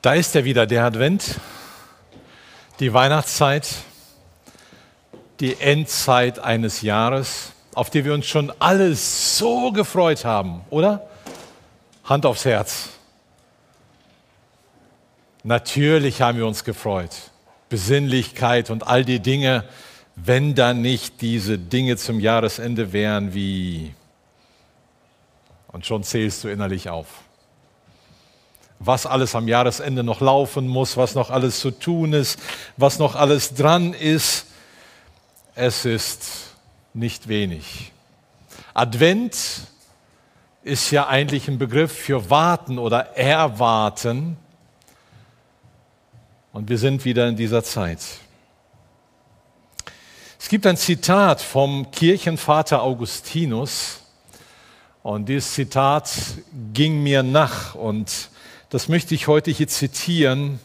[0.00, 1.40] Da ist er wieder, der Advent,
[2.78, 3.68] die Weihnachtszeit,
[5.40, 11.08] die Endzeit eines Jahres, auf die wir uns schon alle so gefreut haben, oder?
[12.04, 12.90] Hand aufs Herz.
[15.42, 17.10] Natürlich haben wir uns gefreut.
[17.68, 19.64] Besinnlichkeit und all die Dinge,
[20.14, 23.94] wenn da nicht diese Dinge zum Jahresende wären wie...
[25.72, 27.27] Und schon zählst du innerlich auf
[28.80, 32.38] was alles am Jahresende noch laufen muss, was noch alles zu tun ist,
[32.76, 34.46] was noch alles dran ist.
[35.54, 36.54] Es ist
[36.94, 37.92] nicht wenig.
[38.74, 39.36] Advent
[40.62, 44.36] ist ja eigentlich ein Begriff für warten oder erwarten.
[46.52, 48.00] Und wir sind wieder in dieser Zeit.
[50.38, 54.00] Es gibt ein Zitat vom Kirchenvater Augustinus
[55.02, 56.10] und dieses Zitat
[56.72, 58.30] ging mir nach und
[58.70, 60.60] das möchte ich heute hier zitieren.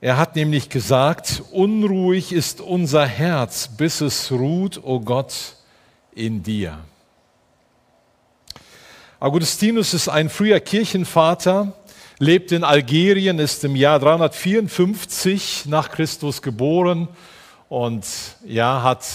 [0.00, 5.34] Er hat nämlich gesagt, unruhig ist unser Herz, bis es ruht, o oh Gott,
[6.12, 6.78] in dir.
[9.20, 11.72] Augustinus ist ein früher Kirchenvater,
[12.18, 17.08] lebt in Algerien, ist im Jahr 354 nach Christus geboren
[17.68, 18.04] und
[18.44, 19.06] ja, hat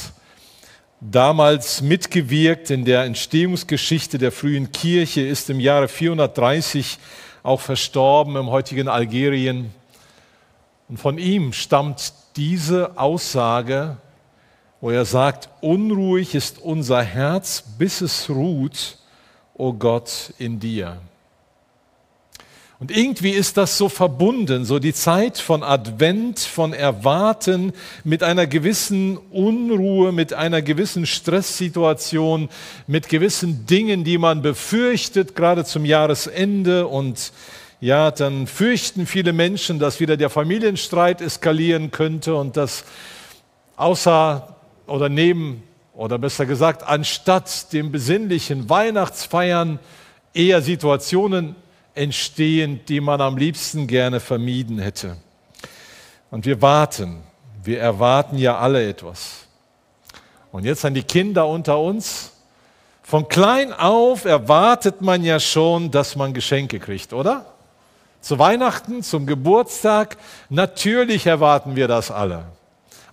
[1.02, 6.98] damals mitgewirkt in der Entstehungsgeschichte der frühen Kirche, ist im Jahre 430
[7.44, 9.74] auch verstorben im heutigen Algerien.
[10.90, 13.98] Und von ihm stammt diese Aussage,
[14.80, 18.98] wo er sagt, unruhig ist unser Herz, bis es ruht,
[19.54, 20.98] o oh Gott, in dir.
[22.82, 27.74] Und irgendwie ist das so verbunden, so die Zeit von Advent, von Erwarten
[28.04, 32.50] mit einer gewissen Unruhe, mit einer gewissen Stresssituation,
[32.88, 36.88] mit gewissen Dingen, die man befürchtet, gerade zum Jahresende.
[36.88, 37.34] Und
[37.82, 42.84] ja, dann fürchten viele Menschen, dass wieder der Familienstreit eskalieren könnte und dass
[43.76, 44.56] außer
[44.88, 45.62] oder neben
[45.94, 49.78] oder besser gesagt, anstatt dem besinnlichen Weihnachtsfeiern
[50.34, 51.56] eher Situationen
[51.96, 55.18] entstehen, die man am liebsten gerne vermieden hätte.
[56.30, 57.24] Und wir warten,
[57.64, 59.48] wir erwarten ja alle etwas.
[60.52, 62.32] Und jetzt an die Kinder unter uns.
[63.04, 67.46] Von klein auf erwartet man ja schon, dass man Geschenke kriegt, oder?
[68.22, 70.18] Zu Weihnachten, zum Geburtstag,
[70.50, 72.46] natürlich erwarten wir das alle.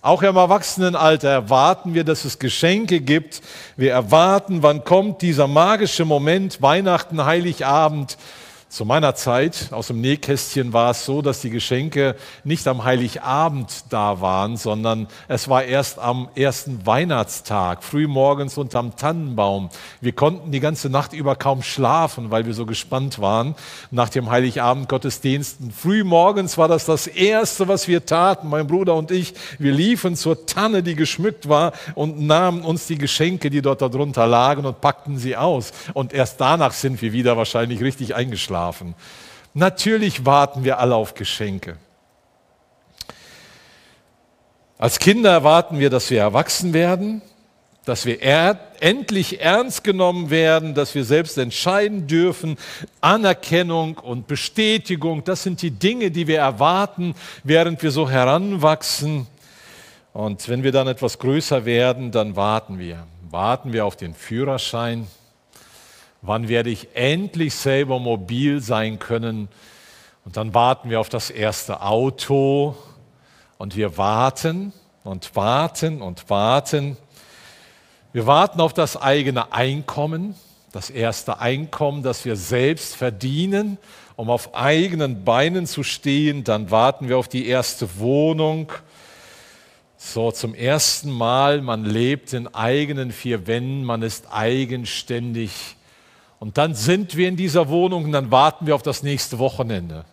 [0.01, 3.41] Auch im Erwachsenenalter erwarten wir, dass es Geschenke gibt.
[3.75, 8.17] Wir erwarten, wann kommt dieser magische Moment, Weihnachten, Heiligabend,
[8.69, 13.85] zu meiner Zeit aus dem Nähkästchen war es so, dass die Geschenke nicht am Heiligabend
[13.89, 19.69] da waren, sondern es war erst am ersten Weihnachtstag, frühmorgens unterm Tannenbaum.
[20.01, 23.55] Wir konnten die ganze Nacht über kaum schlafen, weil wir so gespannt waren
[23.89, 25.71] nach dem Heiligabend Gottesdiensten.
[25.71, 29.33] Frühmorgens war das das Erste, was wir taten, mein Bruder und ich.
[29.57, 34.27] Wir liefen zur Tanne, die geschmückt war und nahmen uns die Geschenke, die dort darunter
[34.27, 35.71] lagen und packten sie aus.
[35.95, 38.93] Und erst danach sind wir wieder wahrscheinlich richtig eingeschlafen schlafen.
[39.53, 41.77] Natürlich warten wir alle auf Geschenke.
[44.77, 47.21] Als Kinder erwarten wir, dass wir erwachsen werden,
[47.85, 52.57] dass wir er endlich ernst genommen werden, dass wir selbst entscheiden dürfen.
[53.01, 59.27] Anerkennung und Bestätigung, das sind die Dinge, die wir erwarten, während wir so heranwachsen.
[60.13, 63.05] Und wenn wir dann etwas größer werden, dann warten wir.
[63.29, 65.07] Warten wir auf den Führerschein,
[66.21, 69.47] Wann werde ich endlich selber mobil sein können?
[70.25, 72.75] Und dann warten wir auf das erste Auto
[73.57, 76.97] und wir warten und warten und warten.
[78.11, 80.35] Wir warten auf das eigene Einkommen,
[80.73, 83.77] das erste Einkommen, das wir selbst verdienen,
[84.17, 86.43] um auf eigenen Beinen zu stehen.
[86.43, 88.71] Dann warten wir auf die erste Wohnung.
[89.97, 95.77] So zum ersten Mal, man lebt in eigenen vier Wänden, man ist eigenständig
[96.39, 100.05] und dann sind wir in dieser Wohnung und dann warten wir auf das nächste Wochenende.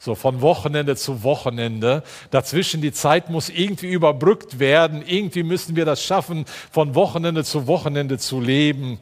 [0.00, 2.02] So von Wochenende zu Wochenende.
[2.30, 5.04] Dazwischen die Zeit muss irgendwie überbrückt werden.
[5.06, 8.98] Irgendwie müssen wir das schaffen, von Wochenende zu Wochenende zu leben.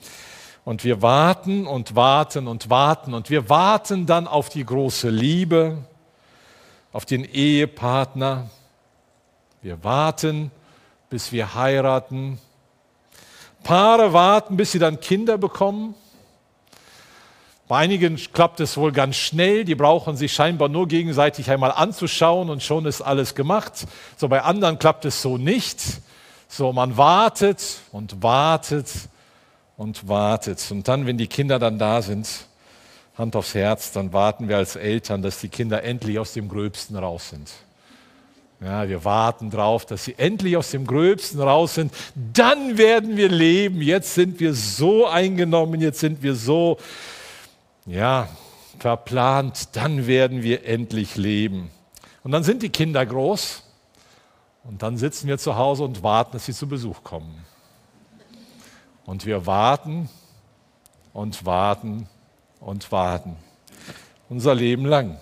[0.64, 3.14] Und wir warten und warten und warten.
[3.14, 5.78] Und wir warten dann auf die große Liebe,
[6.92, 8.50] auf den Ehepartner.
[9.62, 10.50] Wir warten,
[11.10, 12.40] bis wir heiraten.
[13.62, 15.94] Paare warten, bis sie dann Kinder bekommen.
[17.68, 22.48] Bei einigen klappt es wohl ganz schnell, die brauchen sich scheinbar nur gegenseitig einmal anzuschauen
[22.48, 23.86] und schon ist alles gemacht.
[24.16, 25.82] So bei anderen klappt es so nicht.
[26.48, 27.62] So man wartet
[27.92, 28.90] und wartet
[29.76, 32.26] und wartet und dann, wenn die Kinder dann da sind,
[33.18, 36.96] Hand aufs Herz, dann warten wir als Eltern, dass die Kinder endlich aus dem Gröbsten
[36.96, 37.50] raus sind.
[38.60, 41.92] Ja, wir warten darauf, dass sie endlich aus dem Gröbsten raus sind.
[42.32, 43.82] Dann werden wir leben.
[43.82, 46.78] Jetzt sind wir so eingenommen, jetzt sind wir so,
[47.88, 48.29] ja,
[48.79, 49.76] verplant.
[49.76, 51.70] Dann werden wir endlich leben.
[52.23, 53.62] Und dann sind die Kinder groß
[54.64, 57.44] und dann sitzen wir zu Hause und warten, dass sie zu Besuch kommen.
[59.06, 60.11] Und wir warten
[61.14, 62.06] und warten
[62.61, 63.37] und warten.
[64.29, 65.19] Unser Leben lang.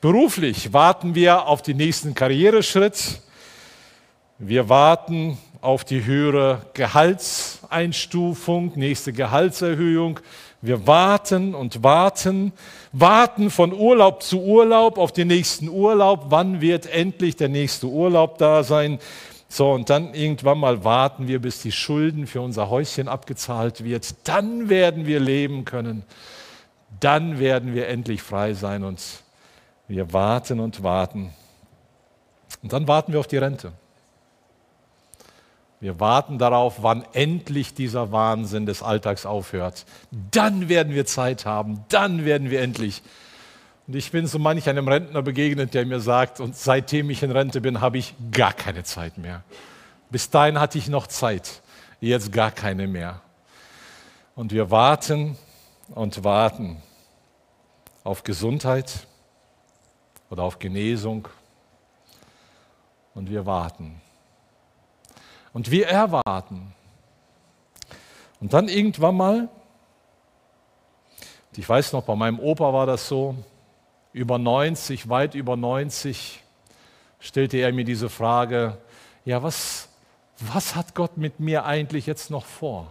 [0.00, 3.22] Beruflich warten wir auf den nächsten Karriereschritt.
[4.38, 6.66] Wir warten auf die höhere
[7.72, 10.20] Gehaltseinstufung, nächste Gehaltserhöhung.
[10.60, 12.52] Wir warten und warten,
[12.92, 16.26] warten von Urlaub zu Urlaub auf den nächsten Urlaub.
[16.28, 18.98] Wann wird endlich der nächste Urlaub da sein?
[19.48, 24.14] So, und dann irgendwann mal warten wir, bis die Schulden für unser Häuschen abgezahlt wird.
[24.24, 26.04] Dann werden wir leben können.
[27.00, 29.00] Dann werden wir endlich frei sein und
[29.88, 31.30] wir warten und warten.
[32.62, 33.72] Und dann warten wir auf die Rente.
[35.82, 39.84] Wir warten darauf, wann endlich dieser Wahnsinn des Alltags aufhört.
[40.30, 43.02] Dann werden wir Zeit haben, dann werden wir endlich.
[43.88, 47.32] Und ich bin so manch einem Rentner begegnet, der mir sagt, und seitdem ich in
[47.32, 49.42] Rente bin, habe ich gar keine Zeit mehr.
[50.08, 51.62] Bis dahin hatte ich noch Zeit,
[52.00, 53.20] jetzt gar keine mehr.
[54.36, 55.36] Und wir warten
[55.90, 56.80] und warten
[58.04, 59.06] auf Gesundheit,
[60.32, 61.28] oder auf Genesung.
[63.14, 64.00] Und wir warten.
[65.52, 66.74] Und wir erwarten.
[68.40, 69.48] Und dann irgendwann mal,
[71.56, 73.36] ich weiß noch, bei meinem Opa war das so,
[74.12, 76.42] über 90, weit über 90,
[77.20, 78.78] stellte er mir diese Frage,
[79.24, 79.88] ja, was,
[80.38, 82.90] was hat Gott mit mir eigentlich jetzt noch vor?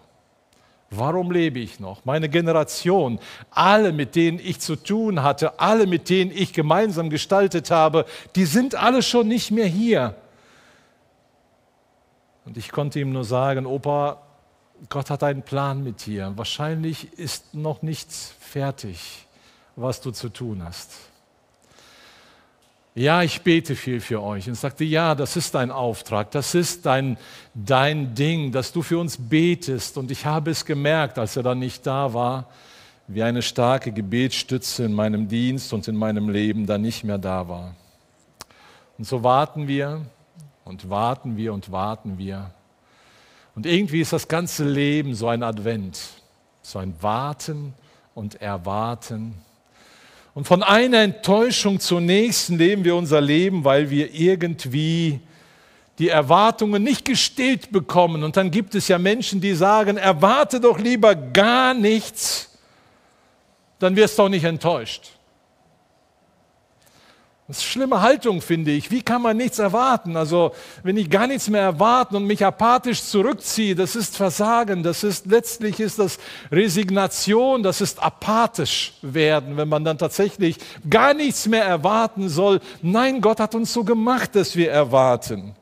[0.90, 2.04] Warum lebe ich noch?
[2.04, 3.20] Meine Generation,
[3.50, 8.06] alle, mit denen ich zu tun hatte, alle, mit denen ich gemeinsam gestaltet habe,
[8.36, 10.16] die sind alle schon nicht mehr hier.
[12.52, 14.22] Und ich konnte ihm nur sagen, Opa,
[14.90, 16.34] Gott hat einen Plan mit dir.
[16.36, 19.26] Wahrscheinlich ist noch nichts fertig,
[19.78, 20.92] was du zu tun hast
[22.94, 24.48] ja, ich bete viel für euch.
[24.48, 27.18] Und sagte, ja, das ist dein Auftrag, das ist dein,
[27.54, 29.98] dein Ding, dass du für uns betest.
[29.98, 32.48] Und ich habe es gemerkt, als er dann nicht da war,
[33.08, 37.48] wie eine starke Gebetsstütze in meinem Dienst und in meinem Leben dann nicht mehr da
[37.48, 37.76] war.
[38.98, 40.02] Und so warten wir
[40.66, 42.52] und warten wir und warten wir.
[43.56, 46.00] Und irgendwie ist das ganze Leben so ein Advent,
[46.62, 47.74] so ein Warten
[48.16, 49.36] und Erwarten
[50.34, 55.20] und von einer Enttäuschung zur nächsten leben wir unser Leben, weil wir irgendwie
[56.00, 58.24] die Erwartungen nicht gestillt bekommen.
[58.24, 62.58] Und dann gibt es ja Menschen, die sagen, erwarte doch lieber gar nichts,
[63.80, 65.12] dann wirst du auch nicht enttäuscht.
[67.52, 68.92] Das ist schlimme Haltung, finde ich.
[68.92, 70.16] Wie kann man nichts erwarten?
[70.16, 70.54] Also,
[70.84, 75.26] wenn ich gar nichts mehr erwarten und mich apathisch zurückziehe, das ist Versagen, das ist
[75.26, 76.18] letztlich ist das
[76.50, 80.56] Resignation, das ist apathisch werden, wenn man dann tatsächlich
[80.90, 82.62] gar nichts mehr erwarten soll.
[82.82, 85.54] Nein, Gott hat uns so gemacht, dass wir erwarten.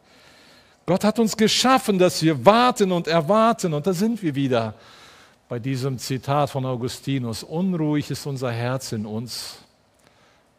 [0.86, 3.74] Gott hat uns geschaffen, dass wir warten und erwarten.
[3.74, 4.76] Und da sind wir wieder
[5.48, 7.42] bei diesem Zitat von Augustinus.
[7.42, 9.58] Unruhig ist unser Herz in uns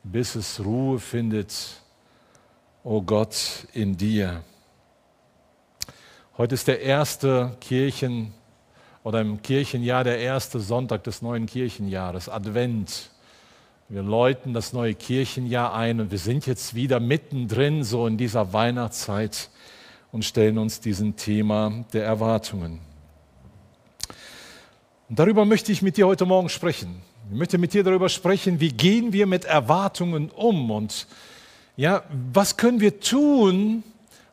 [0.02, 1.80] bis es Ruhe findet,
[2.82, 4.42] o oh Gott, in dir.
[6.38, 8.32] Heute ist der erste Kirchen-
[9.02, 13.10] oder im Kirchenjahr der erste Sonntag des neuen Kirchenjahres, Advent.
[13.88, 18.52] Wir läuten das neue Kirchenjahr ein und wir sind jetzt wieder mittendrin so in dieser
[18.52, 19.50] Weihnachtszeit
[20.12, 22.78] und stellen uns diesem Thema der Erwartungen.
[25.08, 27.02] Und darüber möchte ich mit dir heute Morgen sprechen.
[27.32, 31.06] Ich möchte mit dir darüber sprechen, wie gehen wir mit Erwartungen um und
[31.76, 33.84] ja, was können wir tun?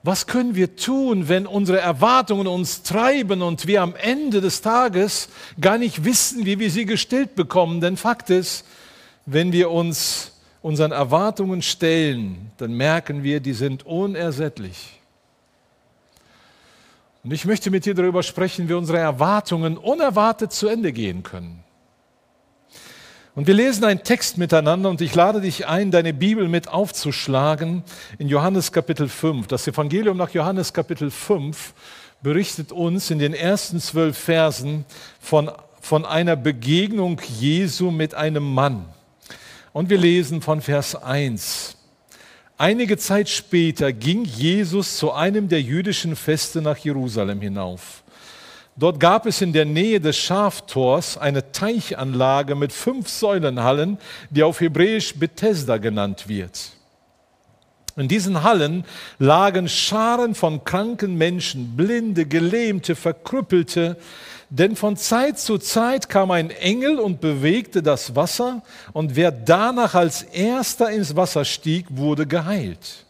[0.02, 5.30] Was können wir tun, wenn unsere Erwartungen uns treiben und wir am Ende des Tages
[5.62, 7.82] gar nicht wissen, wie wir sie gestillt bekommen?
[7.82, 8.66] Denn Fakt ist,
[9.28, 10.32] wenn wir uns
[10.64, 15.00] unseren Erwartungen stellen, dann merken wir, die sind unersättlich.
[17.24, 21.64] Und ich möchte mit dir darüber sprechen, wie unsere Erwartungen unerwartet zu Ende gehen können.
[23.38, 27.84] Und wir lesen einen Text miteinander und ich lade dich ein, deine Bibel mit aufzuschlagen
[28.18, 29.46] in Johannes Kapitel 5.
[29.46, 31.76] Das Evangelium nach Johannes Kapitel 5
[32.24, 34.86] berichtet uns in den ersten zwölf Versen
[35.20, 38.86] von, von einer Begegnung Jesu mit einem Mann.
[39.72, 41.78] Und wir lesen von Vers 1.
[42.58, 48.02] Einige Zeit später ging Jesus zu einem der jüdischen Feste nach Jerusalem hinauf.
[48.80, 53.98] Dort gab es in der Nähe des Schaftors eine Teichanlage mit fünf Säulenhallen,
[54.30, 56.74] die auf Hebräisch Bethesda genannt wird.
[57.96, 58.86] In diesen Hallen
[59.18, 63.98] lagen Scharen von kranken Menschen, Blinde, Gelähmte, Verkrüppelte,
[64.52, 68.62] denn von Zeit zu Zeit kam ein Engel und bewegte das Wasser,
[68.94, 73.06] und wer danach als erster ins Wasser stieg, wurde geheilt.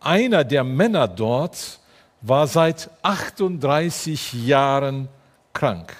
[0.00, 1.78] Einer der Männer dort
[2.26, 5.08] war seit 38 Jahren
[5.52, 5.94] krank.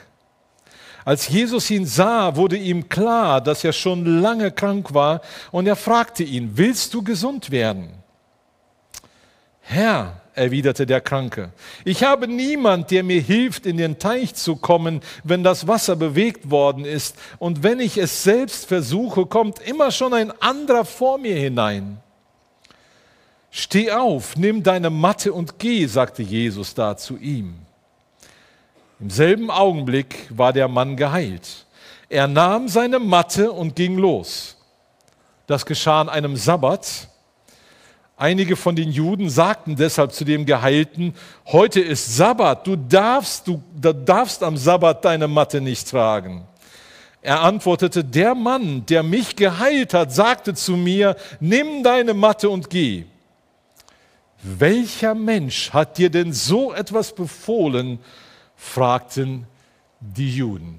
[1.05, 5.21] Als Jesus ihn sah, wurde ihm klar, dass er schon lange krank war
[5.53, 7.91] und er fragte ihn, willst du gesund werden?
[9.61, 11.51] Herr, erwiderte der Kranke,
[11.85, 16.51] ich habe niemand, der mir hilft, in den Teich zu kommen, wenn das Wasser bewegt
[16.51, 21.37] worden ist, und wenn ich es selbst versuche, kommt immer schon ein anderer vor mir
[21.37, 21.99] hinein.
[23.57, 27.55] Steh auf, nimm deine Matte und geh, sagte Jesus da zu ihm.
[28.99, 31.65] Im selben Augenblick war der Mann geheilt.
[32.09, 34.57] Er nahm seine Matte und ging los.
[35.47, 37.09] Das geschah an einem Sabbat.
[38.17, 41.15] Einige von den Juden sagten deshalb zu dem Geheilten,
[41.47, 46.45] heute ist Sabbat, du darfst, du, du darfst am Sabbat deine Matte nicht tragen.
[47.23, 52.69] Er antwortete, der Mann, der mich geheilt hat, sagte zu mir, nimm deine Matte und
[52.69, 53.05] geh
[54.45, 57.99] welcher Mensch hat dir denn so etwas befohlen?
[58.57, 59.47] fragten
[60.01, 60.79] die Juden.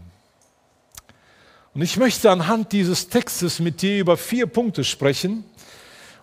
[1.73, 5.43] Und ich möchte anhand dieses Textes mit dir über vier Punkte sprechen,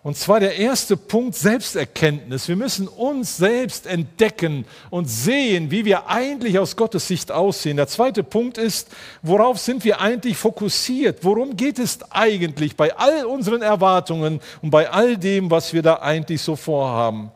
[0.04, 2.48] und zwar der erste Punkt Selbsterkenntnis.
[2.48, 7.76] Wir müssen uns selbst entdecken und sehen, wie wir eigentlich aus Gottes Sicht aussehen.
[7.76, 8.88] Der zweite Punkt ist,
[9.22, 11.20] worauf sind wir eigentlich fokussiert?
[11.22, 16.00] Worum geht es eigentlich bei all unseren Erwartungen und bei all dem, was wir da
[16.00, 17.30] eigentlich so vorhaben?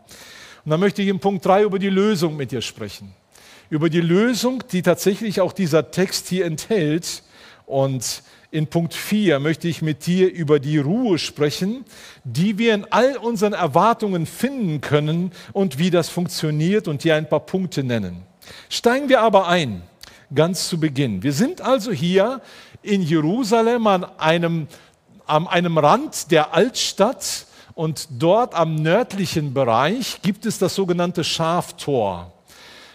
[0.65, 3.15] Und dann möchte ich in Punkt 3 über die Lösung mit dir sprechen.
[3.71, 7.23] Über die Lösung, die tatsächlich auch dieser Text hier enthält.
[7.65, 11.85] Und in Punkt 4 möchte ich mit dir über die Ruhe sprechen,
[12.25, 17.29] die wir in all unseren Erwartungen finden können und wie das funktioniert und dir ein
[17.29, 18.23] paar Punkte nennen.
[18.69, 19.83] Steigen wir aber ein,
[20.35, 21.23] ganz zu Beginn.
[21.23, 22.41] Wir sind also hier
[22.83, 24.69] in Jerusalem an einem,
[25.27, 32.33] an einem Rand der Altstadt und dort am nördlichen Bereich gibt es das sogenannte Schaftor.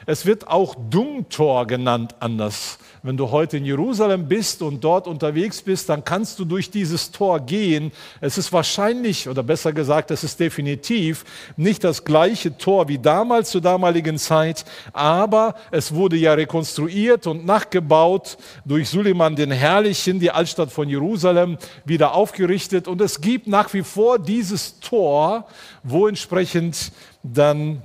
[0.05, 5.61] Es wird auch Dungtor genannt anders wenn du heute in Jerusalem bist und dort unterwegs
[5.61, 7.91] bist, dann kannst du durch dieses Tor gehen.
[8.19, 11.25] Es ist wahrscheinlich, oder besser gesagt, es ist definitiv
[11.57, 17.45] nicht das gleiche Tor wie damals zur damaligen Zeit, aber es wurde ja rekonstruiert und
[17.45, 22.87] nachgebaut durch Suleiman den Herrlichen, die Altstadt von Jerusalem, wieder aufgerichtet.
[22.87, 25.47] Und es gibt nach wie vor dieses Tor,
[25.83, 26.91] wo entsprechend
[27.23, 27.81] dann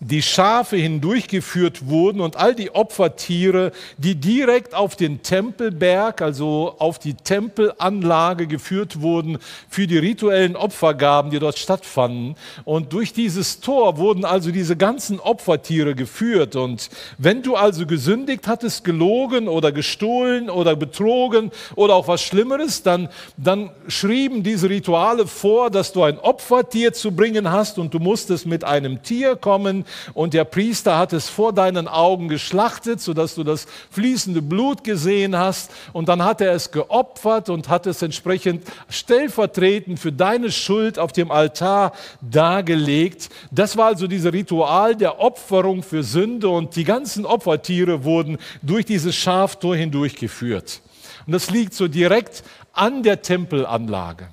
[0.00, 6.98] die Schafe hindurchgeführt wurden und all die Opfertiere, die direkt auf den Tempelberg, also auf
[6.98, 9.36] die Tempelanlage geführt wurden
[9.68, 12.36] für die rituellen Opfergaben, die dort stattfanden.
[12.64, 16.56] Und durch dieses Tor wurden also diese ganzen Opfertiere geführt.
[16.56, 16.88] Und
[17.18, 23.10] wenn du also gesündigt hattest, gelogen oder gestohlen oder betrogen oder auch was Schlimmeres, dann,
[23.36, 28.46] dann schrieben diese Rituale vor, dass du ein Opfertier zu bringen hast und du musstest
[28.46, 33.44] mit einem Tier kommen, und der Priester hat es vor deinen Augen geschlachtet, sodass du
[33.44, 38.64] das fließende Blut gesehen hast und dann hat er es geopfert und hat es entsprechend
[38.88, 43.30] stellvertretend für deine Schuld auf dem Altar dargelegt.
[43.50, 48.86] Das war also dieses Ritual der Opferung für Sünde und die ganzen Opfertiere wurden durch
[48.86, 50.80] dieses Schaftor hindurchgeführt.
[51.26, 52.42] Und das liegt so direkt
[52.72, 54.28] an der Tempelanlage.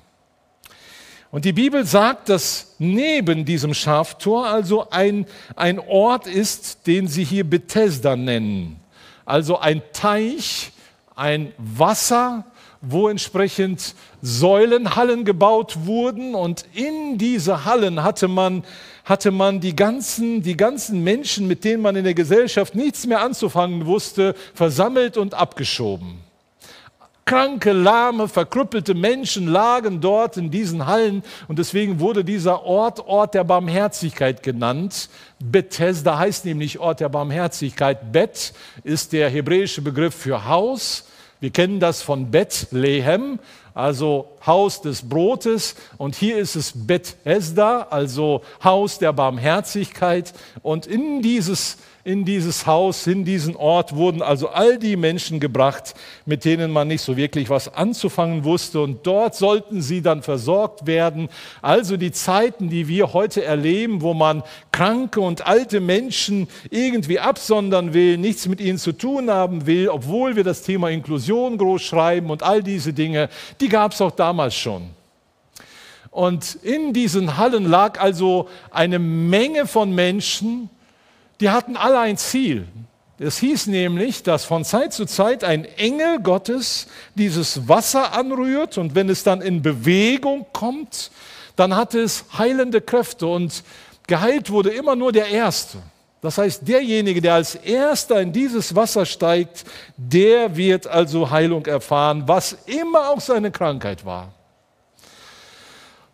[1.30, 7.24] Und die Bibel sagt, dass neben diesem Schaftor also ein, ein Ort ist, den sie
[7.24, 8.80] hier Bethesda nennen.
[9.26, 10.72] Also ein Teich,
[11.14, 12.44] ein Wasser,
[12.80, 18.64] wo entsprechend Säulenhallen gebaut wurden und in diese Hallen hatte man,
[19.04, 23.20] hatte man die, ganzen, die ganzen Menschen, mit denen man in der Gesellschaft nichts mehr
[23.20, 26.27] anzufangen wusste, versammelt und abgeschoben.
[27.28, 33.34] Kranke, lahme, verkrüppelte Menschen lagen dort in diesen Hallen und deswegen wurde dieser Ort Ort
[33.34, 35.10] der Barmherzigkeit genannt.
[35.38, 38.12] Bethesda heißt nämlich Ort der Barmherzigkeit.
[38.12, 41.04] Bet ist der hebräische Begriff für Haus.
[41.38, 43.38] Wir kennen das von Bethlehem,
[43.74, 45.74] also Haus des Brotes.
[45.98, 50.32] Und hier ist es Bethesda, also Haus der Barmherzigkeit.
[50.62, 51.76] Und in dieses
[52.08, 56.88] in dieses Haus, in diesen Ort wurden also all die Menschen gebracht, mit denen man
[56.88, 58.80] nicht so wirklich was anzufangen wusste.
[58.80, 61.28] Und dort sollten sie dann versorgt werden.
[61.60, 67.92] Also die Zeiten, die wir heute erleben, wo man kranke und alte Menschen irgendwie absondern
[67.92, 72.30] will, nichts mit ihnen zu tun haben will, obwohl wir das Thema Inklusion groß schreiben
[72.30, 73.28] und all diese Dinge,
[73.60, 74.84] die gab es auch damals schon.
[76.10, 80.70] Und in diesen Hallen lag also eine Menge von Menschen,
[81.40, 82.66] die hatten alle ein Ziel.
[83.20, 88.94] Es hieß nämlich, dass von Zeit zu Zeit ein Engel Gottes dieses Wasser anrührt und
[88.94, 91.10] wenn es dann in Bewegung kommt,
[91.56, 93.64] dann hat es heilende Kräfte und
[94.06, 95.78] geheilt wurde immer nur der Erste.
[96.20, 99.64] Das heißt, derjenige, der als Erster in dieses Wasser steigt,
[99.96, 104.32] der wird also Heilung erfahren, was immer auch seine Krankheit war.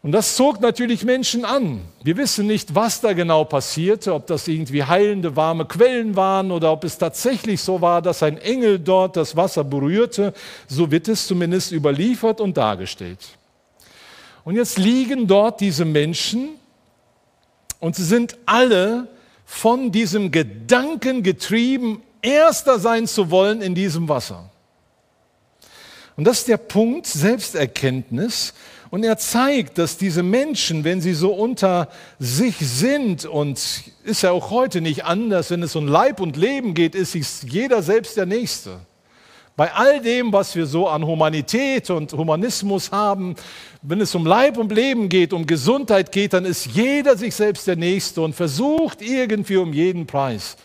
[0.04, 1.80] Und das zog natürlich Menschen an.
[2.02, 6.72] Wir wissen nicht, was da genau passierte, ob das irgendwie heilende, warme Quellen waren oder
[6.72, 10.34] ob es tatsächlich so war, dass ein Engel dort das Wasser berührte.
[10.68, 13.18] So wird es zumindest überliefert und dargestellt.
[14.44, 16.50] Und jetzt liegen dort diese Menschen
[17.80, 19.08] und sie sind alle
[19.46, 24.50] von diesem Gedanken getrieben, erster sein zu wollen in diesem Wasser.
[26.14, 28.52] Und das ist der Punkt Selbsterkenntnis,
[28.94, 31.88] und er zeigt, dass diese Menschen, wenn sie so unter
[32.20, 33.60] sich sind, und
[34.04, 37.82] ist ja auch heute nicht anders, wenn es um Leib und Leben geht, ist jeder
[37.82, 38.78] selbst der Nächste.
[39.56, 43.34] Bei all dem, was wir so an Humanität und Humanismus haben,
[43.82, 47.66] wenn es um Leib und Leben geht, um Gesundheit geht, dann ist jeder sich selbst
[47.66, 50.56] der Nächste und versucht irgendwie um jeden Preis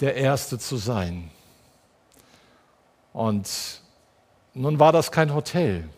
[0.00, 1.32] der Erste zu sein.
[3.12, 3.50] Und
[4.54, 5.88] nun war das kein Hotel.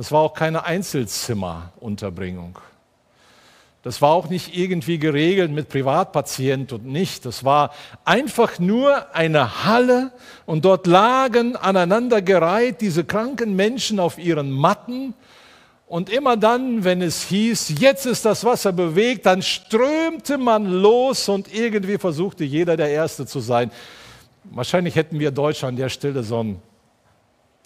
[0.00, 2.58] Das war auch keine Einzelzimmerunterbringung.
[3.82, 7.26] Das war auch nicht irgendwie geregelt mit Privatpatient und nicht.
[7.26, 7.74] Das war
[8.06, 10.10] einfach nur eine Halle
[10.46, 15.12] und dort lagen aneinandergereiht diese kranken Menschen auf ihren Matten.
[15.86, 21.28] Und immer dann, wenn es hieß, jetzt ist das Wasser bewegt, dann strömte man los
[21.28, 23.70] und irgendwie versuchte jeder der Erste zu sein.
[24.44, 26.62] Wahrscheinlich hätten wir Deutsche an der Stelle so ein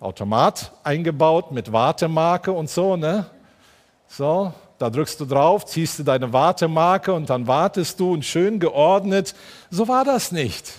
[0.01, 3.27] Automat eingebaut mit Wartemarke und so, ne?
[4.09, 8.61] So, da drückst du drauf, ziehst du deine Wartemarke und dann wartest du und schön
[8.61, 9.35] geordnet.
[9.71, 10.73] So war das nicht.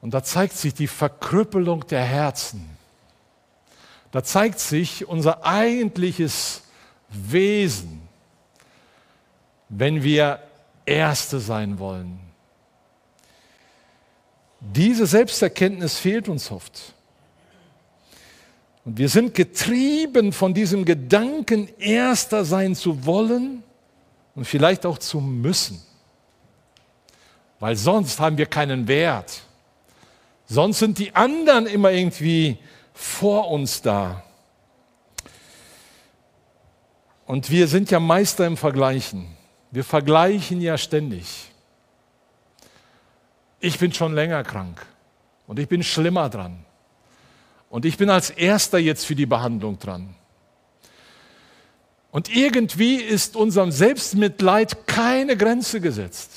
[0.00, 2.76] Und da zeigt sich die Verkrüppelung der Herzen.
[4.10, 6.62] Da zeigt sich unser eigentliches
[7.08, 8.06] Wesen,
[9.68, 10.40] wenn wir
[10.86, 12.20] Erste sein wollen.
[14.72, 16.94] Diese Selbsterkenntnis fehlt uns oft.
[18.84, 23.62] Und wir sind getrieben von diesem Gedanken, erster sein zu wollen
[24.34, 25.82] und vielleicht auch zu müssen.
[27.60, 29.42] Weil sonst haben wir keinen Wert.
[30.46, 32.58] Sonst sind die anderen immer irgendwie
[32.92, 34.22] vor uns da.
[37.26, 39.26] Und wir sind ja Meister im Vergleichen.
[39.70, 41.53] Wir vergleichen ja ständig
[43.64, 44.84] ich bin schon länger krank
[45.46, 46.64] und ich bin schlimmer dran.
[47.70, 50.14] Und ich bin als erster jetzt für die Behandlung dran.
[52.12, 56.30] Und irgendwie ist unserem Selbstmitleid keine Grenze gesetzt.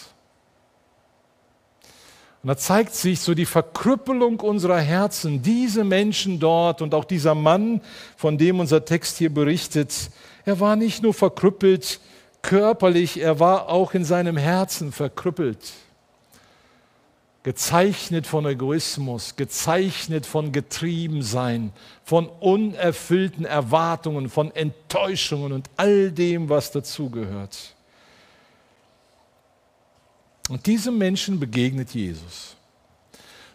[2.41, 5.43] Und da zeigt sich so die Verkrüppelung unserer Herzen.
[5.43, 7.81] Diese Menschen dort und auch dieser Mann,
[8.15, 10.09] von dem unser Text hier berichtet,
[10.45, 11.99] er war nicht nur verkrüppelt
[12.41, 15.73] körperlich, er war auch in seinem Herzen verkrüppelt
[17.47, 21.71] gezeichnet von Egoismus, gezeichnet von Getriebensein,
[22.03, 27.73] von unerfüllten Erwartungen, von Enttäuschungen und all dem, was dazugehört.
[30.49, 32.57] Und diesem Menschen begegnet Jesus.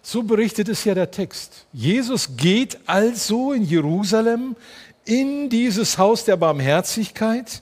[0.00, 1.66] So berichtet es ja der Text.
[1.74, 4.56] Jesus geht also in Jerusalem
[5.04, 7.60] in dieses Haus der Barmherzigkeit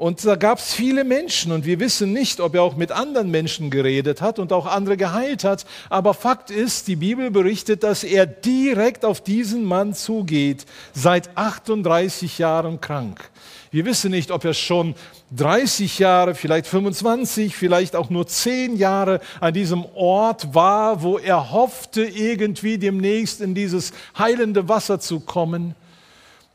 [0.00, 3.30] und da gab es viele Menschen und wir wissen nicht, ob er auch mit anderen
[3.30, 5.66] Menschen geredet hat und auch andere geheilt hat.
[5.90, 12.38] Aber Fakt ist, die Bibel berichtet, dass er direkt auf diesen Mann zugeht, seit 38
[12.38, 13.28] Jahren krank.
[13.72, 14.94] Wir wissen nicht, ob er schon
[15.36, 21.50] 30 Jahre, vielleicht 25, vielleicht auch nur 10 Jahre an diesem Ort war, wo er
[21.52, 25.74] hoffte, irgendwie demnächst in dieses heilende Wasser zu kommen.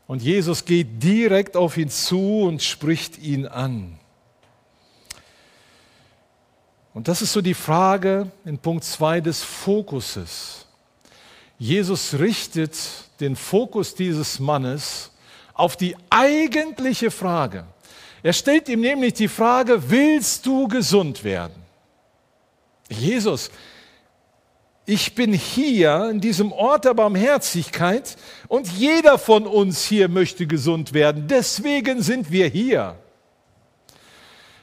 [0.06, 3.98] Und Jesus geht direkt auf ihn zu und spricht ihn an.
[6.94, 10.64] Und das ist so die Frage in Punkt 2 des Fokuses.
[11.58, 12.76] Jesus richtet
[13.20, 15.10] den Fokus dieses Mannes
[15.52, 17.64] auf die eigentliche Frage.
[18.22, 21.62] Er stellt ihm nämlich die Frage, willst du gesund werden?
[22.88, 23.50] Jesus,
[24.86, 30.94] ich bin hier in diesem Ort der Barmherzigkeit und jeder von uns hier möchte gesund
[30.94, 31.26] werden.
[31.28, 32.96] Deswegen sind wir hier.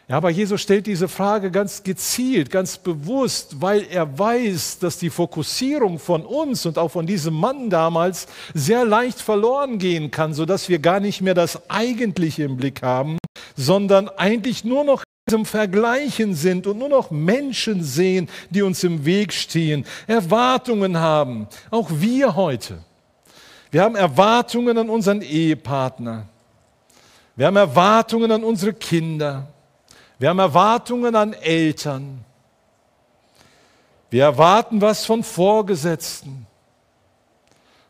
[0.07, 5.09] Ja, aber Jesus stellt diese Frage ganz gezielt, ganz bewusst, weil er weiß, dass die
[5.09, 10.67] Fokussierung von uns und auch von diesem Mann damals sehr leicht verloren gehen kann, sodass
[10.67, 13.17] wir gar nicht mehr das Eigentliche im Blick haben,
[13.55, 19.05] sondern eigentlich nur noch im Vergleichen sind und nur noch Menschen sehen, die uns im
[19.05, 22.79] Weg stehen, Erwartungen haben, auch wir heute.
[23.71, 26.27] Wir haben Erwartungen an unseren Ehepartner.
[27.35, 29.47] Wir haben Erwartungen an unsere Kinder.
[30.19, 32.23] Wir haben Erwartungen an Eltern.
[34.09, 36.45] Wir erwarten was von Vorgesetzten,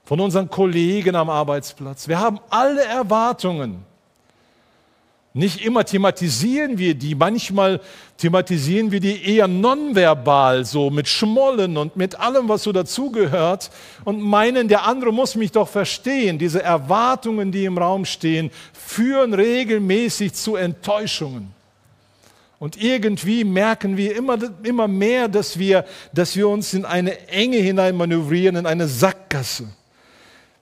[0.05, 2.07] von unseren Kollegen am Arbeitsplatz.
[2.07, 3.83] Wir haben alle Erwartungen.
[5.35, 7.81] Nicht immer thematisieren wir die, manchmal
[8.17, 13.71] thematisieren wir die eher nonverbal, so mit Schmollen und mit allem, was so dazugehört
[14.05, 16.37] und meinen, der andere muss mich doch verstehen.
[16.37, 21.51] Diese Erwartungen, die im Raum stehen, führen regelmäßig zu Enttäuschungen.
[22.59, 27.57] Und irgendwie merken wir immer, immer mehr, dass wir, dass wir uns in eine Enge
[27.57, 29.67] hineinmanövrieren, in eine Sackgasse.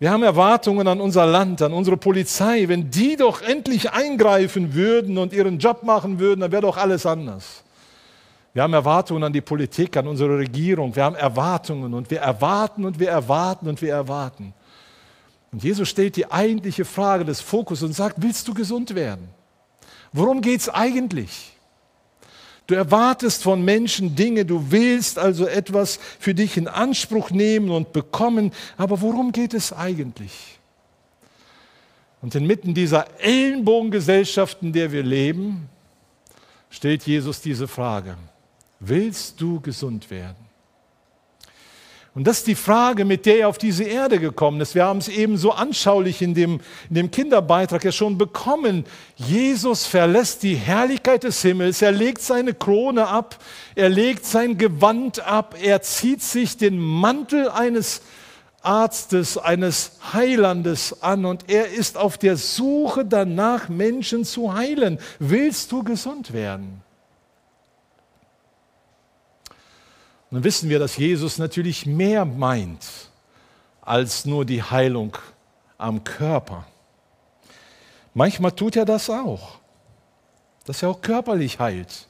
[0.01, 2.67] Wir haben Erwartungen an unser Land, an unsere Polizei.
[2.67, 7.05] Wenn die doch endlich eingreifen würden und ihren Job machen würden, dann wäre doch alles
[7.05, 7.61] anders.
[8.51, 10.95] Wir haben Erwartungen an die Politik, an unsere Regierung.
[10.95, 14.55] Wir haben Erwartungen und wir erwarten und wir erwarten und wir erwarten.
[15.51, 19.29] Und Jesus stellt die eigentliche Frage des Fokus und sagt, willst du gesund werden?
[20.13, 21.50] Worum geht es eigentlich?
[22.71, 27.91] Du erwartest von Menschen Dinge, du willst also etwas für dich in Anspruch nehmen und
[27.91, 30.57] bekommen, aber worum geht es eigentlich?
[32.21, 35.67] Und inmitten dieser Ellenbogengesellschaft, in der wir leben,
[36.69, 38.15] stellt Jesus diese Frage,
[38.79, 40.50] willst du gesund werden?
[42.13, 44.75] Und das ist die Frage, mit der er auf diese Erde gekommen ist.
[44.75, 48.85] Wir haben es eben so anschaulich in dem, in dem Kinderbeitrag ja schon bekommen.
[49.15, 53.37] Jesus verlässt die Herrlichkeit des Himmels, er legt seine Krone ab,
[53.75, 58.01] er legt sein Gewand ab, er zieht sich den Mantel eines
[58.61, 64.99] Arztes, eines Heilandes an und er ist auf der Suche danach, Menschen zu heilen.
[65.19, 66.83] Willst du gesund werden?
[69.49, 73.09] Und dann wissen wir, dass Jesus natürlich mehr meint
[73.81, 75.17] als nur die Heilung
[75.77, 76.65] am Körper.
[78.13, 79.59] Manchmal tut er das auch,
[80.65, 82.07] dass er auch körperlich heilt.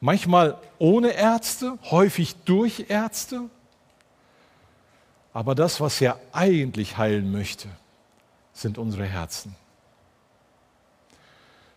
[0.00, 3.42] Manchmal ohne Ärzte, häufig durch Ärzte.
[5.32, 7.68] Aber das, was er eigentlich heilen möchte,
[8.52, 9.54] sind unsere Herzen.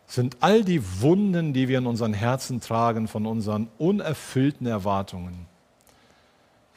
[0.08, 5.48] Sind all die Wunden, die wir in unseren Herzen tragen von unseren unerfüllten Erwartungen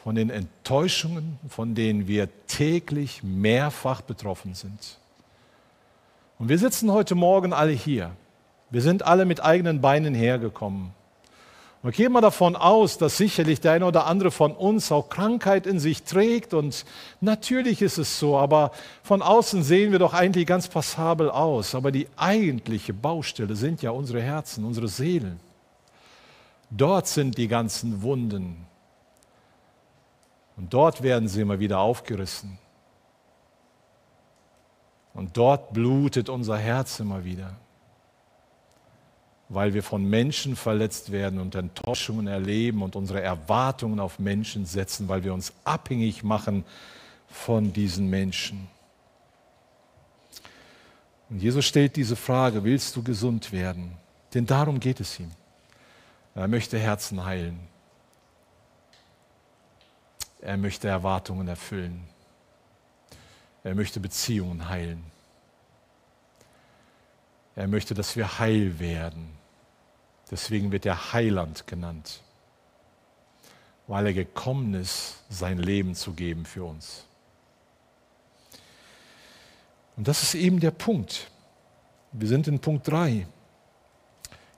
[0.06, 4.98] von den Enttäuschungen, von denen wir täglich mehrfach betroffen sind.
[6.38, 8.12] Und wir sitzen heute Morgen alle hier.
[8.70, 10.92] Wir sind alle mit eigenen Beinen hergekommen.
[11.82, 15.66] Und gehen wir davon aus, dass sicherlich der eine oder andere von uns auch Krankheit
[15.66, 16.54] in sich trägt.
[16.54, 16.84] Und
[17.20, 18.70] natürlich ist es so, aber
[19.02, 21.74] von außen sehen wir doch eigentlich ganz passabel aus.
[21.74, 25.40] Aber die eigentliche Baustelle sind ja unsere Herzen, unsere Seelen.
[26.70, 28.66] Dort sind die ganzen Wunden,
[30.56, 32.58] und dort werden sie immer wieder aufgerissen.
[35.12, 37.54] Und dort blutet unser Herz immer wieder,
[39.48, 45.08] weil wir von Menschen verletzt werden und Enttäuschungen erleben und unsere Erwartungen auf Menschen setzen,
[45.08, 46.64] weil wir uns abhängig machen
[47.28, 48.68] von diesen Menschen.
[51.28, 53.92] Und Jesus stellt diese Frage, willst du gesund werden?
[54.34, 55.30] Denn darum geht es ihm.
[56.34, 57.58] Er möchte Herzen heilen.
[60.46, 62.06] Er möchte Erwartungen erfüllen.
[63.64, 65.02] Er möchte Beziehungen heilen.
[67.56, 69.36] Er möchte, dass wir heil werden.
[70.30, 72.22] Deswegen wird er Heiland genannt,
[73.88, 77.06] weil er gekommen ist, sein Leben zu geben für uns.
[79.96, 81.28] Und das ist eben der Punkt.
[82.12, 83.26] Wir sind in Punkt 3.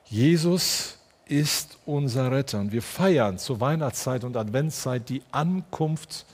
[0.05, 0.98] Jesus
[1.29, 2.61] ist unser Retter.
[2.61, 6.27] Und wir feiern zur Weihnachtszeit und Adventszeit die Ankunft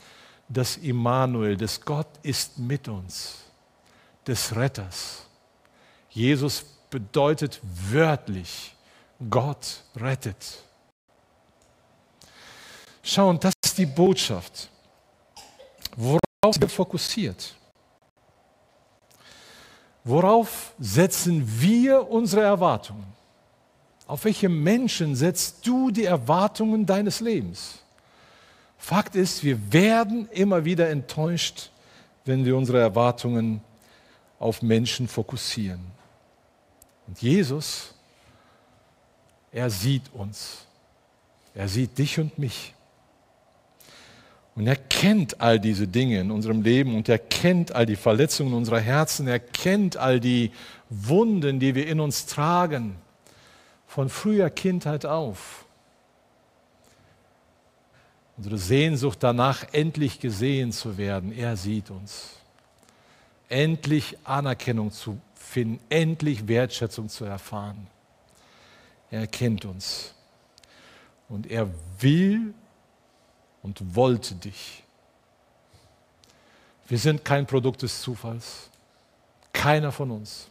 [0.49, 3.39] des Immanuel, des Gott ist mit uns,
[4.27, 5.27] des Retters.
[6.11, 8.75] Jesus bedeutet wörtlich,
[9.31, 10.63] Gott rettet.
[13.03, 14.71] Schauen, das ist die Botschaft,
[15.97, 17.55] worauf wir fokussiert.
[20.05, 23.07] Worauf setzen wir unsere Erwartungen?
[24.07, 27.81] Auf welche Menschen setzt du die Erwartungen deines Lebens?
[28.77, 31.71] Fakt ist, wir werden immer wieder enttäuscht,
[32.27, 33.63] wenn wir unsere Erwartungen
[34.39, 35.81] auf Menschen fokussieren.
[37.07, 37.95] Und Jesus,
[39.53, 40.67] er sieht uns.
[41.55, 42.75] Er sieht dich und mich.
[44.55, 48.55] Und er kennt all diese Dinge in unserem Leben und er kennt all die Verletzungen
[48.55, 49.27] unserer Herzen.
[49.27, 50.53] Er kennt all die
[50.91, 52.97] Wunden, die wir in uns tragen,
[53.95, 55.67] von früher Kindheit auf.
[58.37, 62.31] Unsere Sehnsucht danach, endlich gesehen zu werden, er sieht uns.
[63.49, 67.87] Endlich Anerkennung zu finden, endlich Wertschätzung zu erfahren.
[69.13, 70.13] Er kennt uns.
[71.29, 72.53] Und er will
[73.63, 74.83] und wollte dich.
[76.89, 78.71] Wir sind kein Produkt des Zufalls.
[79.53, 80.49] Keiner von uns.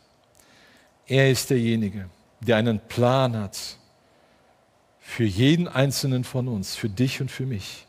[1.05, 2.09] Er ist derjenige,
[2.43, 3.77] der einen Plan hat
[4.99, 7.85] für jeden einzelnen von uns, für dich und für mich.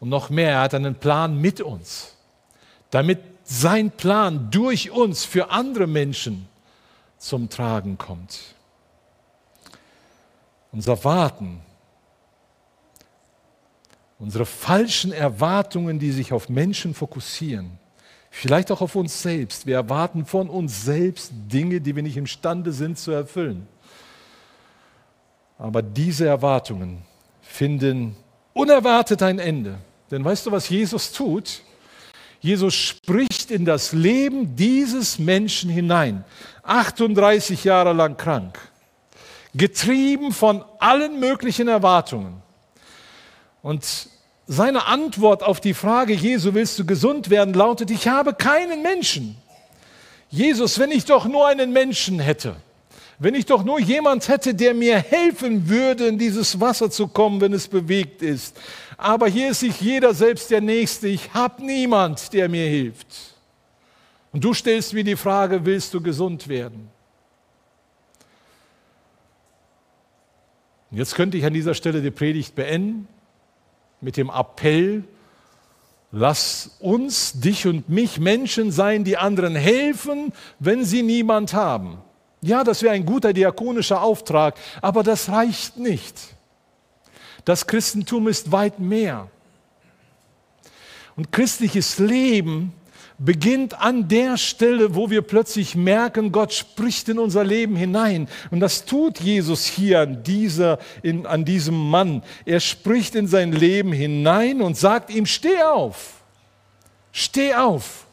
[0.00, 2.14] Und noch mehr, er hat einen Plan mit uns,
[2.90, 6.48] damit sein Plan durch uns für andere Menschen
[7.18, 8.40] zum Tragen kommt.
[10.72, 11.62] Unser Warten
[14.18, 17.78] unsere falschen Erwartungen, die sich auf Menschen fokussieren,
[18.30, 19.66] vielleicht auch auf uns selbst.
[19.66, 23.68] Wir erwarten von uns selbst Dinge, die wir nicht imstande sind zu erfüllen.
[25.58, 27.02] Aber diese Erwartungen
[27.42, 28.16] finden
[28.52, 29.78] unerwartet ein Ende.
[30.10, 31.62] Denn weißt du, was Jesus tut?
[32.40, 36.24] Jesus spricht in das Leben dieses Menschen hinein.
[36.62, 38.58] 38 Jahre lang krank.
[39.54, 42.42] Getrieben von allen möglichen Erwartungen.
[43.62, 44.08] Und
[44.46, 49.36] seine Antwort auf die Frage, Jesu, willst du gesund werden, lautet, ich habe keinen Menschen.
[50.28, 52.56] Jesus, wenn ich doch nur einen Menschen hätte,
[53.18, 57.40] wenn ich doch nur jemand hätte, der mir helfen würde, in dieses Wasser zu kommen,
[57.40, 58.58] wenn es bewegt ist.
[58.98, 61.08] Aber hier ist sich jeder selbst der Nächste.
[61.08, 63.06] Ich habe niemand, der mir hilft.
[64.32, 66.90] Und du stellst mir die Frage, willst du gesund werden?
[70.90, 73.08] Jetzt könnte ich an dieser Stelle die Predigt beenden
[74.00, 75.04] mit dem Appell,
[76.12, 81.98] lass uns, dich und mich Menschen sein, die anderen helfen, wenn sie niemand haben.
[82.46, 86.14] Ja, das wäre ein guter diakonischer Auftrag, aber das reicht nicht.
[87.44, 89.28] Das Christentum ist weit mehr.
[91.16, 92.72] Und christliches Leben
[93.18, 98.28] beginnt an der Stelle, wo wir plötzlich merken, Gott spricht in unser Leben hinein.
[98.52, 102.22] Und das tut Jesus hier an, dieser, in, an diesem Mann.
[102.44, 106.22] Er spricht in sein Leben hinein und sagt ihm, steh auf,
[107.10, 108.05] steh auf.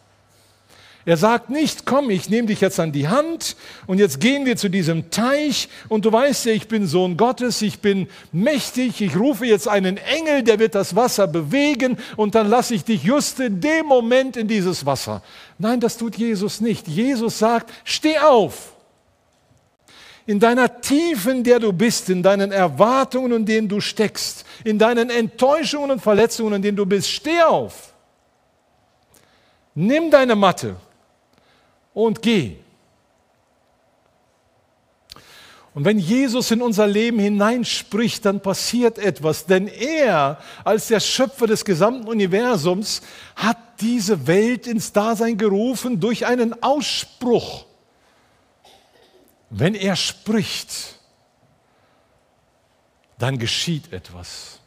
[1.05, 4.55] Er sagt nicht, komm, ich nehme dich jetzt an die Hand und jetzt gehen wir
[4.55, 9.17] zu diesem Teich und du weißt ja, ich bin Sohn Gottes, ich bin mächtig, ich
[9.17, 13.41] rufe jetzt einen Engel, der wird das Wasser bewegen und dann lasse ich dich just
[13.41, 15.21] in dem Moment in dieses Wasser.
[15.57, 16.87] Nein, das tut Jesus nicht.
[16.87, 18.71] Jesus sagt, steh auf.
[20.25, 24.79] In deiner Tiefe, in der du bist, in deinen Erwartungen, in denen du steckst, in
[24.79, 27.93] deinen Enttäuschungen und Verletzungen, in denen du bist, steh auf.
[29.75, 30.77] Nimm deine Matte
[31.93, 32.57] und geh.
[35.73, 41.47] Und wenn Jesus in unser Leben hineinspricht, dann passiert etwas, denn er als der Schöpfer
[41.47, 43.01] des gesamten Universums
[43.35, 47.65] hat diese Welt ins Dasein gerufen durch einen Ausspruch.
[49.49, 50.99] Wenn er spricht,
[53.17, 54.59] dann geschieht etwas.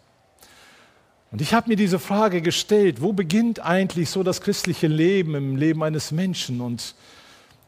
[1.36, 5.56] Und ich habe mir diese Frage gestellt, wo beginnt eigentlich so das christliche Leben im
[5.56, 6.62] Leben eines Menschen?
[6.62, 6.94] Und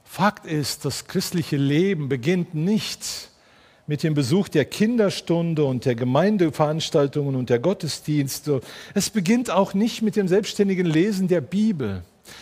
[0.06, 3.28] Fakt ist, das christliche Leben beginnt nicht
[3.86, 8.62] mit dem Besuch der Kinderstunde und der Gemeindeveranstaltungen und der Gottesdienste.
[8.94, 12.00] Es beginnt auch nicht mit dem selbstständigen Lesen der Bibel.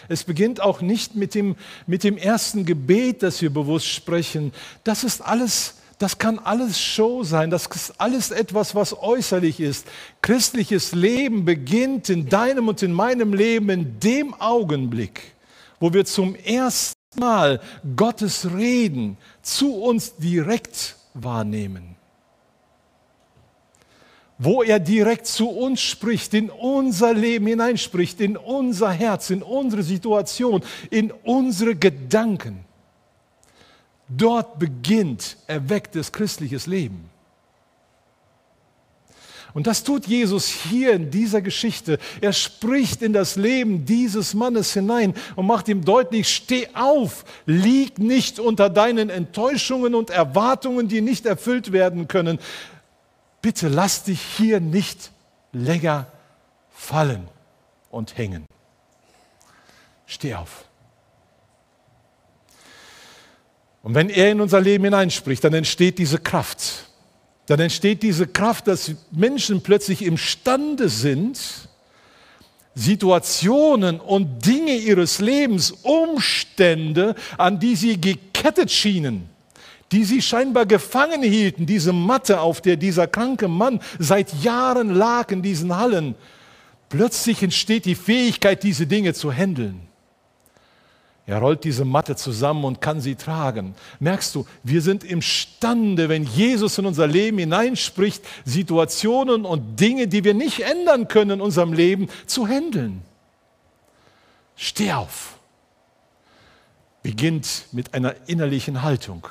[0.09, 1.57] Es beginnt auch nicht mit dem,
[1.89, 4.53] mit dem ersten Gebet, das wir bewusst sprechen.
[4.85, 7.50] Das ist alles, das kann alles Show sein.
[7.50, 9.87] Das ist alles etwas, was äußerlich ist.
[10.20, 15.35] Christliches Leben beginnt in deinem und in meinem Leben in dem Augenblick,
[15.80, 17.61] wo wir zum ersten Mal
[17.96, 21.96] Gottes Reden zu uns direkt wahrnehmen.
[24.38, 29.82] Wo er direkt zu uns spricht, in unser Leben hineinspricht, in unser Herz, in unsere
[29.82, 32.65] Situation, in unsere Gedanken.
[34.09, 37.11] Dort beginnt erwecktes christliches Leben.
[39.57, 41.99] Und das tut Jesus hier in dieser Geschichte.
[42.21, 47.99] Er spricht in das Leben dieses Mannes hinein und macht ihm deutlich, steh auf, lieg
[47.99, 52.38] nicht unter deinen Enttäuschungen und Erwartungen, die nicht erfüllt werden können.
[53.40, 55.11] Bitte lass dich hier nicht
[55.55, 56.07] länger
[56.71, 57.27] fallen
[57.90, 58.45] und hängen.
[60.05, 60.65] Steh auf.
[63.87, 66.88] Und wenn er in unser Leben hineinspricht, dann entsteht diese Kraft.
[67.46, 71.38] Dann entsteht diese Kraft, dass Menschen plötzlich imstande sind,
[72.75, 79.29] Situationen und Dinge ihres Lebens, Umstände, an die sie gekettet schienen,
[79.92, 85.31] die sie scheinbar gefangen hielten, diese Matte, auf der dieser kranke Mann seit Jahren lag
[85.31, 86.16] in diesen Hallen,
[86.88, 89.87] plötzlich entsteht die Fähigkeit, diese Dinge zu handeln.
[91.27, 93.75] Er rollt diese Matte zusammen und kann sie tragen.
[93.99, 100.23] Merkst du, wir sind imstande, wenn Jesus in unser Leben hineinspricht, Situationen und Dinge, die
[100.23, 103.03] wir nicht ändern können in unserem Leben, zu handeln.
[104.55, 105.39] Steh auf.
[107.03, 109.27] Beginnt mit einer innerlichen Haltung,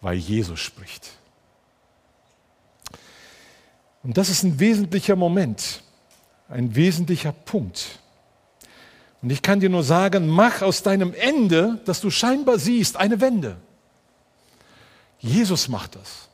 [0.00, 1.10] weil Jesus spricht.
[4.02, 5.82] Und das ist ein wesentlicher Moment,
[6.48, 7.98] ein wesentlicher Punkt.
[9.24, 13.22] Und ich kann dir nur sagen, mach aus deinem Ende, das du scheinbar siehst, eine
[13.22, 13.56] Wende.
[15.18, 16.28] Jesus macht das.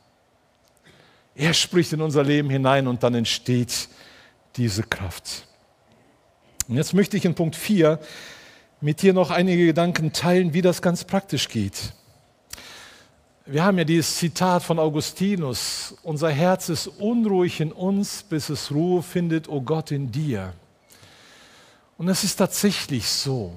[1.33, 3.87] Er spricht in unser Leben hinein und dann entsteht
[4.57, 5.47] diese Kraft.
[6.67, 7.97] Und jetzt möchte ich in Punkt 4
[8.81, 11.93] mit dir noch einige Gedanken teilen, wie das ganz praktisch geht.
[13.45, 18.69] Wir haben ja dieses Zitat von Augustinus, unser Herz ist unruhig in uns, bis es
[18.69, 20.51] Ruhe findet, o oh Gott, in dir.
[22.01, 23.53] Und es ist tatsächlich so,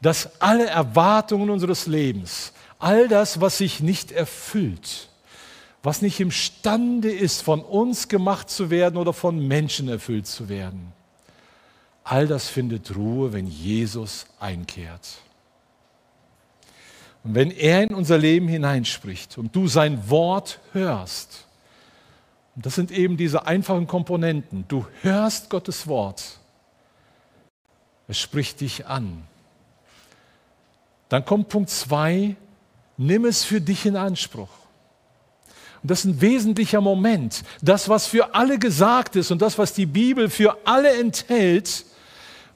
[0.00, 5.10] dass alle Erwartungen unseres Lebens, all das, was sich nicht erfüllt,
[5.82, 10.94] was nicht imstande ist, von uns gemacht zu werden oder von Menschen erfüllt zu werden,
[12.04, 15.18] all das findet Ruhe, wenn Jesus einkehrt.
[17.22, 21.44] Und wenn er in unser Leben hineinspricht und du sein Wort hörst,
[22.56, 26.40] und das sind eben diese einfachen Komponenten, du hörst Gottes Wort,
[28.08, 29.22] es spricht dich an.
[31.08, 32.36] Dann kommt Punkt 2,
[32.96, 34.48] nimm es für dich in Anspruch.
[35.82, 37.42] Und das ist ein wesentlicher Moment.
[37.60, 41.84] Das, was für alle gesagt ist und das, was die Bibel für alle enthält,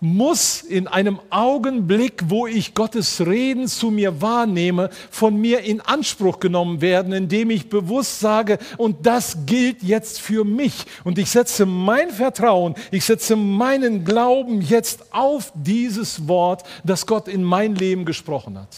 [0.01, 6.39] muss in einem Augenblick, wo ich Gottes Reden zu mir wahrnehme, von mir in Anspruch
[6.39, 10.87] genommen werden, indem ich bewusst sage, und das gilt jetzt für mich.
[11.05, 17.27] Und ich setze mein Vertrauen, ich setze meinen Glauben jetzt auf dieses Wort, das Gott
[17.27, 18.77] in mein Leben gesprochen hat.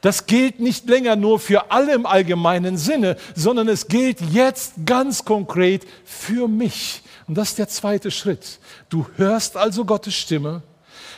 [0.00, 5.24] Das gilt nicht länger nur für alle im allgemeinen Sinne, sondern es gilt jetzt ganz
[5.24, 7.01] konkret für mich.
[7.26, 8.58] Und das ist der zweite Schritt.
[8.88, 10.62] Du hörst also Gottes Stimme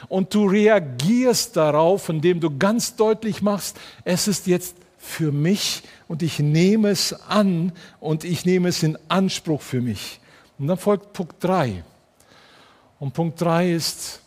[0.09, 6.23] und du reagierst darauf, indem du ganz deutlich machst, es ist jetzt für mich und
[6.23, 10.21] ich nehme es an und ich nehme es in Anspruch für mich.
[10.59, 11.85] Und dann folgt Punkt 3.
[12.99, 14.21] Und Punkt 3 ist,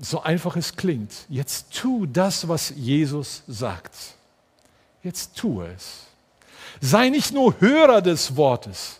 [0.00, 3.94] so einfach es klingt, jetzt tu das, was Jesus sagt.
[5.02, 6.06] Jetzt tu es.
[6.80, 8.99] Sei nicht nur Hörer des Wortes,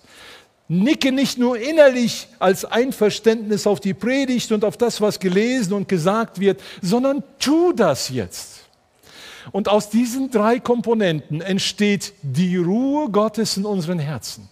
[0.71, 5.89] nicke nicht nur innerlich als Einverständnis auf die Predigt und auf das, was gelesen und
[5.89, 8.61] gesagt wird, sondern tu das jetzt.
[9.51, 14.49] Und aus diesen drei Komponenten entsteht die Ruhe Gottes in unseren Herzen.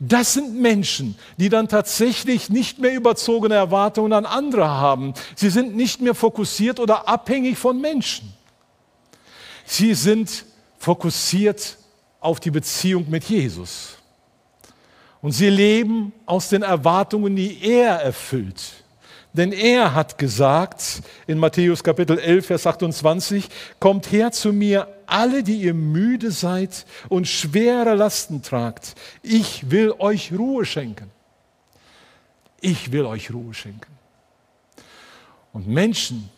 [0.00, 5.12] Das sind Menschen, die dann tatsächlich nicht mehr überzogene Erwartungen an andere haben.
[5.36, 8.32] Sie sind nicht mehr fokussiert oder abhängig von Menschen.
[9.66, 10.46] Sie sind
[10.78, 11.76] fokussiert
[12.20, 13.98] auf die Beziehung mit Jesus.
[15.24, 18.84] Und sie leben aus den Erwartungen, die er erfüllt.
[19.32, 23.48] Denn er hat gesagt in Matthäus Kapitel 11, Vers 28,
[23.80, 28.96] kommt her zu mir alle, die ihr müde seid und schwere Lasten tragt.
[29.22, 31.10] Ich will euch Ruhe schenken.
[32.60, 33.92] Ich will euch Ruhe schenken.
[35.54, 36.28] Und Menschen,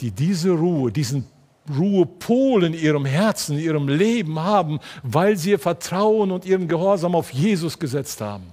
[0.00, 1.28] die diese Ruhe, diesen
[1.70, 7.14] Ruhepol in ihrem Herzen, in ihrem Leben haben, weil sie ihr Vertrauen und ihren Gehorsam
[7.14, 8.52] auf Jesus gesetzt haben.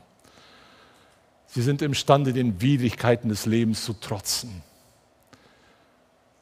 [1.47, 4.61] Sie sind imstande, den Widrigkeiten des Lebens zu trotzen.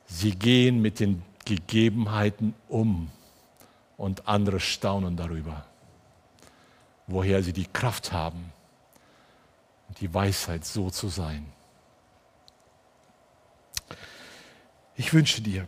[0.06, 3.10] Sie gehen mit den Gegebenheiten um
[3.96, 5.66] und andere staunen darüber,
[7.08, 8.52] woher sie die Kraft haben
[9.88, 11.46] und die Weisheit, so zu sein.
[14.98, 15.68] Ich wünsche dir,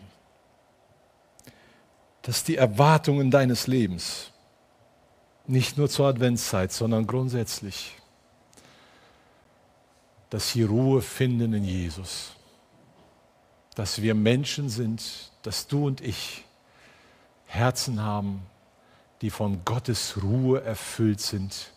[2.22, 4.32] dass die Erwartungen deines Lebens
[5.48, 7.96] nicht nur zur Adventszeit, sondern grundsätzlich,
[10.30, 12.34] dass sie Ruhe finden in Jesus,
[13.76, 16.46] dass wir Menschen sind, dass du und ich
[17.46, 18.44] Herzen haben,
[19.22, 21.72] die von Gottes Ruhe erfüllt sind,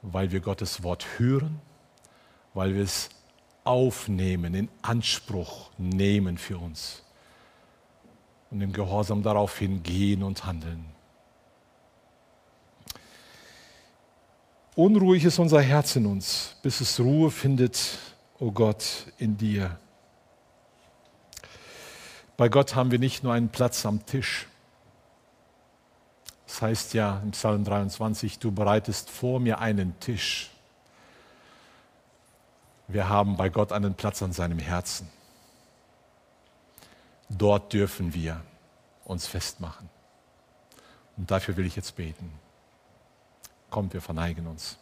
[0.00, 1.60] weil wir Gottes Wort hören,
[2.54, 3.10] weil wir es
[3.64, 7.02] aufnehmen, in Anspruch nehmen für uns
[8.50, 10.84] und im Gehorsam daraufhin gehen und handeln.
[14.74, 17.98] Unruhig ist unser Herz in uns, bis es Ruhe findet,
[18.38, 19.76] o oh Gott, in dir.
[22.36, 24.46] Bei Gott haben wir nicht nur einen Platz am Tisch.
[26.46, 30.50] Das heißt ja im Psalm 23, du bereitest vor mir einen Tisch.
[32.86, 35.10] Wir haben bei Gott einen Platz an seinem Herzen.
[37.28, 38.42] Dort dürfen wir
[39.04, 39.88] uns festmachen.
[41.16, 42.32] Und dafür will ich jetzt beten.
[43.70, 44.76] Kommt, wir verneigen uns.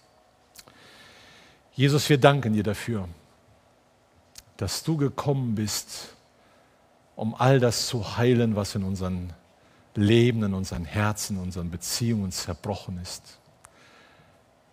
[1.72, 3.08] Jesus, wir danken dir dafür,
[4.56, 6.14] dass du gekommen bist,
[7.16, 9.32] um all das zu heilen, was in unseren
[9.94, 13.38] Leben, in unseren Herzen, in unseren Beziehungen zerbrochen ist.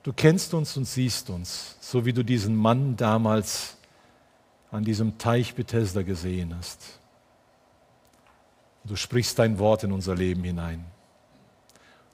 [0.03, 3.77] Du kennst uns und siehst uns, so wie du diesen Mann damals
[4.69, 6.99] an diesem Teich Bethesda gesehen hast.
[8.85, 10.83] Du sprichst dein Wort in unser Leben hinein.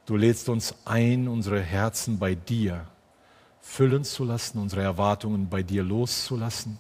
[0.05, 2.86] Du lädst uns ein, unsere Herzen bei dir
[3.61, 6.80] füllen zu lassen, unsere Erwartungen bei dir loszulassen,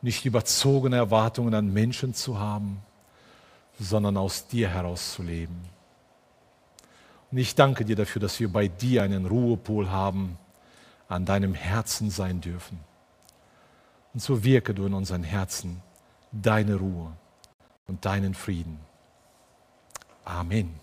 [0.00, 2.82] nicht überzogene Erwartungen an Menschen zu haben,
[3.78, 5.62] sondern aus dir heraus zu leben.
[7.30, 10.38] Und ich danke dir dafür, dass wir bei dir einen Ruhepol haben,
[11.08, 12.78] an deinem Herzen sein dürfen.
[14.12, 15.82] Und so wirke du in unseren Herzen
[16.30, 17.12] deine Ruhe
[17.86, 18.78] und deinen Frieden.
[20.26, 20.81] Amen.